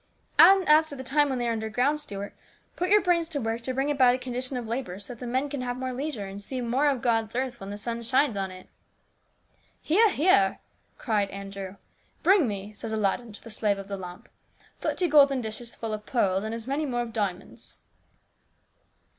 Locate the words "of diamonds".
17.09-17.75